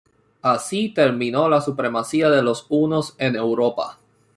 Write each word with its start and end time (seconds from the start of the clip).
Así 0.41 0.89
terminó 0.89 1.47
la 1.47 1.61
supremacía 1.61 2.31
de 2.31 2.41
los 2.41 2.65
hunos 2.69 3.13
en 3.19 3.35
Europa. 3.35 3.99